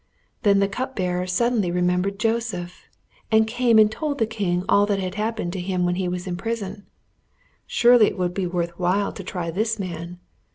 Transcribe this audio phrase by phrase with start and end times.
[0.41, 2.87] Then the cup bearer suddenly remembered Joseph,
[3.31, 6.25] and came and told the king all that had happened to him when he was
[6.25, 6.87] in prison.
[7.67, 10.17] Surely it would be worth while to try this man.